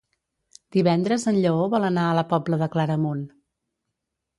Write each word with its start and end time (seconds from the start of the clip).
Divendres 0.75 1.27
en 1.33 1.39
Lleó 1.45 1.69
vol 1.75 1.87
anar 1.93 2.09
a 2.15 2.19
la 2.21 2.27
Pobla 2.35 2.63
de 2.65 2.73
Claramunt. 2.79 3.27